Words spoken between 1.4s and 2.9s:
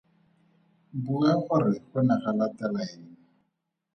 gore go ne ga latela